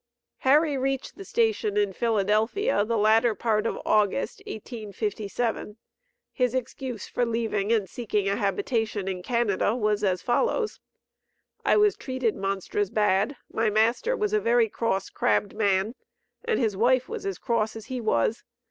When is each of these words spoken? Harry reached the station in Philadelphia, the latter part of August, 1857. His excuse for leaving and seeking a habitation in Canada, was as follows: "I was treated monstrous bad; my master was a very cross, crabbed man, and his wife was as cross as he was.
Harry 0.39 0.75
reached 0.79 1.15
the 1.15 1.23
station 1.23 1.77
in 1.77 1.93
Philadelphia, 1.93 2.83
the 2.83 2.97
latter 2.97 3.35
part 3.35 3.67
of 3.67 3.77
August, 3.85 4.41
1857. 4.47 5.77
His 6.31 6.55
excuse 6.55 7.07
for 7.07 7.23
leaving 7.23 7.71
and 7.71 7.87
seeking 7.87 8.27
a 8.27 8.35
habitation 8.35 9.07
in 9.07 9.21
Canada, 9.21 9.75
was 9.75 10.03
as 10.03 10.23
follows: 10.23 10.79
"I 11.63 11.77
was 11.77 11.95
treated 11.95 12.35
monstrous 12.35 12.89
bad; 12.89 13.35
my 13.53 13.69
master 13.69 14.17
was 14.17 14.33
a 14.33 14.39
very 14.39 14.69
cross, 14.69 15.11
crabbed 15.11 15.53
man, 15.55 15.93
and 16.45 16.59
his 16.59 16.75
wife 16.75 17.07
was 17.07 17.23
as 17.27 17.37
cross 17.37 17.75
as 17.75 17.85
he 17.85 18.01
was. 18.01 18.43